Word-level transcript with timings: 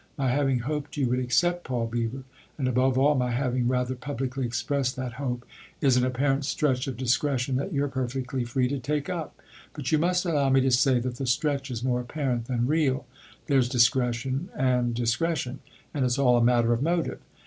My 0.17 0.31
having 0.31 0.61
hoped 0.61 0.97
you 0.97 1.07
would 1.09 1.19
accept 1.19 1.63
Paul 1.63 1.85
Beever, 1.85 2.23
and 2.57 2.67
above 2.67 2.97
all 2.97 3.13
my 3.13 3.29
having 3.29 3.67
rather 3.67 3.93
publicly 3.93 4.47
expressed 4.47 4.95
that 4.95 5.13
hope, 5.21 5.45
is 5.79 5.95
an 5.95 6.03
apparent 6.03 6.43
stretch 6.45 6.87
of 6.87 6.97
discretion 6.97 7.55
that 7.57 7.71
you're 7.71 7.87
perfectly 7.87 8.43
free 8.43 8.67
to 8.69 8.79
take 8.79 9.09
up. 9.09 9.39
But 9.75 9.91
you 9.91 9.99
must 9.99 10.25
allow 10.25 10.49
me 10.49 10.59
to 10.61 10.71
say 10.71 10.97
that 10.99 11.17
the 11.17 11.27
stretch 11.27 11.69
is 11.69 11.83
more 11.83 12.01
apparent 12.01 12.45
than 12.45 12.65
real. 12.65 13.05
There's 13.45 13.69
discretion 13.69 14.49
and 14.57 14.95
discretion 14.95 15.59
and 15.93 16.03
it's 16.03 16.17
all 16.17 16.35
a 16.35 16.43
matter 16.43 16.73
of 16.73 16.81
motive. 16.81 17.19